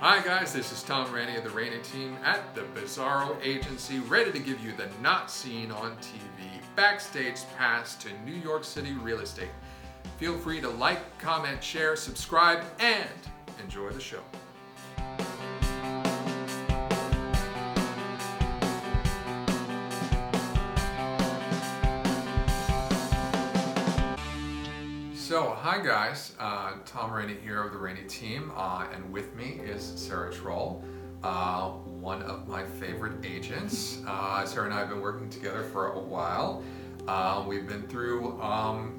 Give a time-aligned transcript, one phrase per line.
[0.00, 4.30] Hi guys, this is Tom Rainey of the Rainey team at the Bizarro Agency, ready
[4.30, 6.46] to give you the not seen on TV
[6.76, 9.50] backstage pass to New York City real estate.
[10.18, 13.08] Feel free to like, comment, share, subscribe, and
[13.60, 14.20] enjoy the show.
[25.38, 29.60] So, hi guys, uh, Tom Rainey here of the Rainey team, uh, and with me
[29.62, 30.82] is Sarah Trull,
[31.22, 34.02] uh, one of my favorite agents.
[34.04, 36.64] Uh, Sarah and I have been working together for a while.
[37.06, 38.98] Uh, we've been through um,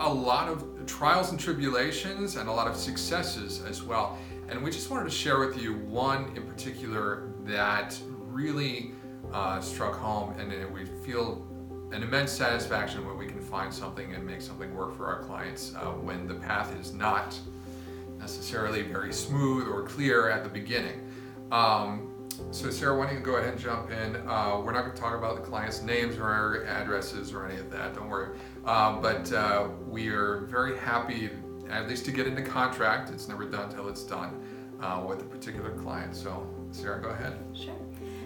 [0.00, 4.18] a lot of trials and tribulations and a lot of successes as well.
[4.48, 8.94] And we just wanted to share with you one in particular that really
[9.32, 11.46] uh, struck home, and we feel
[11.92, 15.74] an immense satisfaction when we can find something and make something work for our clients
[15.74, 17.38] uh, when the path is not
[18.18, 21.10] necessarily very smooth or clear at the beginning.
[21.50, 22.10] Um,
[22.52, 24.16] so Sarah, why don't you go ahead and jump in?
[24.28, 27.70] Uh, we're not going to talk about the clients' names or addresses or any of
[27.70, 27.94] that.
[27.94, 28.38] Don't worry.
[28.64, 31.30] Uh, but uh, we are very happy,
[31.68, 33.10] at least to get into contract.
[33.10, 34.40] It's never done until it's done
[34.80, 36.14] uh, with a particular client.
[36.14, 37.38] So Sarah, go ahead.
[37.54, 37.74] Sure.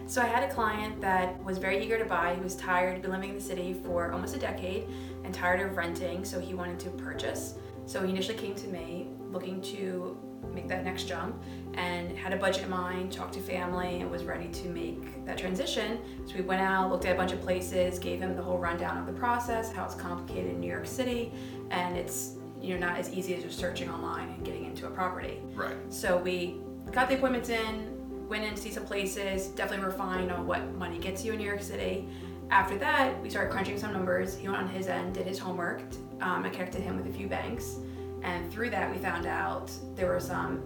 [0.07, 2.35] So I had a client that was very eager to buy.
[2.35, 4.87] He was tired, been living in the city for almost a decade
[5.25, 7.55] and tired of renting, so he wanted to purchase.
[7.87, 10.17] So he initially came to me looking to
[10.53, 11.43] make that next jump
[11.75, 15.39] and had a budget in mind, talked to family, and was ready to make that
[15.39, 15.99] transition.
[16.27, 18.99] So we went out, looked at a bunch of places, gave him the whole rundown
[18.99, 21.33] of the process, how it's complicated in New York City,
[21.71, 24.91] and it's you know not as easy as just searching online and getting into a
[24.91, 25.41] property.
[25.55, 25.77] Right.
[25.89, 26.61] So we
[26.93, 28.04] got the appointments in,
[28.35, 31.45] went in to see some places, definitely refined on what money gets you in New
[31.45, 32.09] York City.
[32.51, 34.37] After that, we started crunching some numbers.
[34.37, 35.83] He went on his end, did his homework.
[36.21, 37.77] Um, I connected him with a few banks,
[38.23, 40.65] and through that, we found out there were some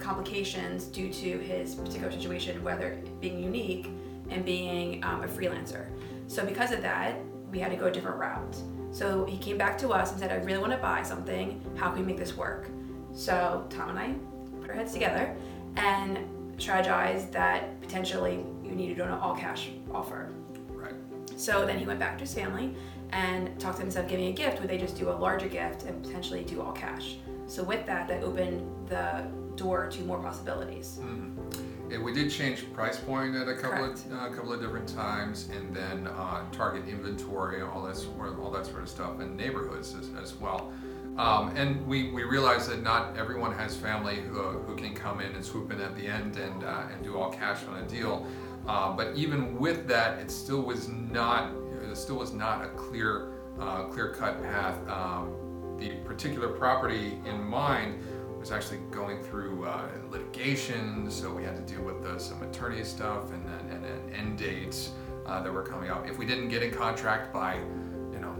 [0.00, 3.88] complications due to his particular situation, whether being unique
[4.30, 5.86] and being um, a freelancer.
[6.26, 7.14] So, because of that,
[7.52, 8.56] we had to go a different route.
[8.90, 11.62] So, he came back to us and said, I really want to buy something.
[11.76, 12.66] How can we make this work?
[13.14, 14.14] So, Tom and I
[14.60, 15.36] put our heads together
[15.76, 16.18] and
[16.58, 20.30] strategized that potentially you needed an all cash offer.
[20.68, 20.94] Right.
[21.36, 22.74] So then he went back to his family
[23.12, 25.48] and talked to them instead of giving a gift, would they just do a larger
[25.48, 27.16] gift and potentially do all cash?
[27.46, 29.26] So with that, that opened the
[29.56, 30.98] door to more possibilities.
[31.02, 31.90] Mm-hmm.
[31.90, 34.06] Yeah, we did change price point at a couple Correct.
[34.06, 38.02] of uh, a couple of different times, and then uh, target inventory, all that
[38.40, 40.72] all that sort of stuff, and neighborhoods as, as well.
[41.16, 45.32] Um, and we, we realize that not everyone has family who, who can come in
[45.32, 48.26] and swoop in at the end and, uh, and do all cash on a deal.
[48.66, 51.52] Uh, but even with that, it still was not
[51.94, 54.76] still was not a clear uh, clear cut path.
[54.88, 58.02] Um, the particular property in mind
[58.38, 62.82] was actually going through uh, litigation, so we had to deal with uh, some attorney
[62.82, 64.92] stuff and, and, and end dates
[65.26, 66.08] uh, that were coming up.
[66.08, 68.34] If we didn't get in contract by you know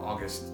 [0.00, 0.52] August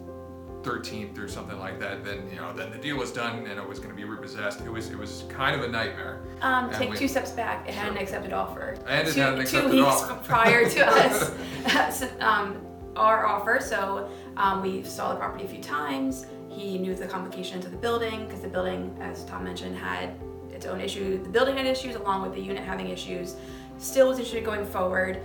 [0.63, 3.69] 13th or something like that, then you know, then the deal was done and it
[3.69, 4.61] was going to be repossessed.
[4.61, 6.23] It was it was kind of a nightmare.
[6.43, 7.69] Um, take we, two steps back.
[7.69, 8.77] It had an accepted offer.
[8.87, 10.15] And it two, had an accepted two offer.
[10.15, 12.61] weeks prior to us, um,
[12.97, 13.59] our offer.
[13.61, 16.27] So um, we saw the property a few times.
[16.49, 20.15] He knew the complications of the building because the building, as Tom mentioned, had
[20.53, 21.23] its own issue.
[21.23, 23.37] The building had issues along with the unit having issues.
[23.79, 25.23] Still was interested going forward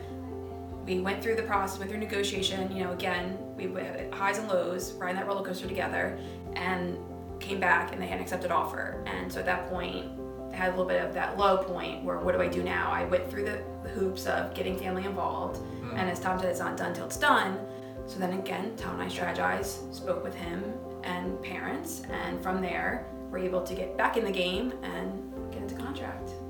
[0.86, 2.76] we went through the process, went through negotiation.
[2.76, 6.18] You know, again, we had highs and lows, riding that roller coaster together,
[6.54, 6.98] and
[7.40, 9.04] came back and they had an accepted offer.
[9.06, 10.06] And so at that point,
[10.52, 12.92] I had a little bit of that low point where what do I do now?
[12.92, 15.92] I went through the, the hoops of getting family involved, mm.
[15.98, 17.60] and as Tom said, it's not done till it's done.
[18.08, 20.64] So then again, Tom and I strategized, spoke with him
[21.04, 25.25] and parents, and from there, we're able to get back in the game and get
[25.25, 25.25] into contract.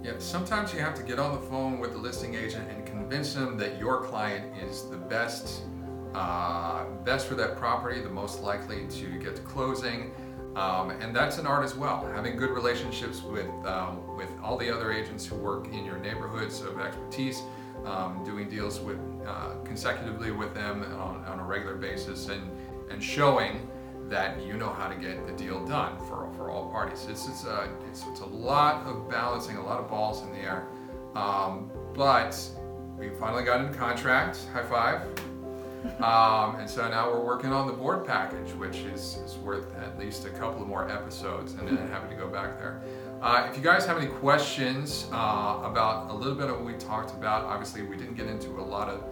[0.06, 3.34] Yeah, sometimes you have to get on the phone with the listing agent and convince
[3.34, 5.64] them that your client is the best,
[6.14, 10.14] uh, best for that property, the most likely to get to closing.
[10.56, 12.08] Um, and that's an art as well.
[12.14, 16.62] Having good relationships with um, with all the other agents who work in your neighborhoods
[16.62, 17.42] of expertise,
[17.84, 22.44] um, doing deals with uh, consecutively with them on, on a regular basis, and
[22.92, 23.68] and showing
[24.10, 27.08] that you know how to get the deal done for, for all parties.
[27.10, 30.40] It's, it's, a, it's, it's a lot of balancing, a lot of balls in the
[30.40, 30.68] air.
[31.16, 32.38] Um, but
[32.98, 35.02] we finally got into contract, high five.
[36.02, 40.00] Um, and so now we're working on the board package, which is, is worth at
[40.00, 42.82] least a couple of more episodes, and then happy to go back there.
[43.22, 46.74] Uh, if you guys have any questions uh, about a little bit of what we
[46.74, 49.04] talked about, obviously we didn't get into a lot of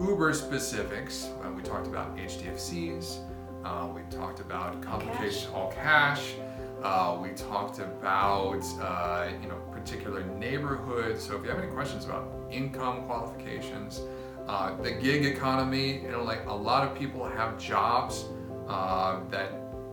[0.00, 1.30] Uber specifics.
[1.44, 3.18] Uh, we talked about HDFCs,
[3.64, 6.34] uh, we talked about complications, all cash.
[6.82, 11.24] Uh, we talked about uh, you know particular neighborhoods.
[11.24, 14.00] So if you have any questions about income qualifications,
[14.48, 18.24] uh, the gig economy, you know, like a lot of people have jobs
[18.68, 19.52] uh, that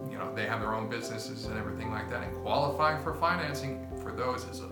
[0.09, 3.85] you know they have their own businesses and everything like that, and qualifying for financing
[4.01, 4.69] for those is a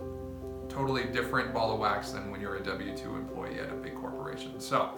[0.70, 3.94] totally different ball of wax than when you're a W two employee at a big
[3.96, 4.60] corporation.
[4.60, 4.90] So.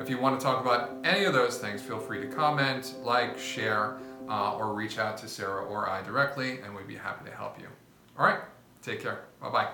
[0.00, 3.38] If you want to talk about any of those things, feel free to comment, like,
[3.38, 3.98] share,
[4.30, 7.60] uh, or reach out to Sarah or I directly, and we'd be happy to help
[7.60, 7.66] you.
[8.18, 8.40] All right,
[8.80, 9.24] take care.
[9.42, 9.68] Bye bye.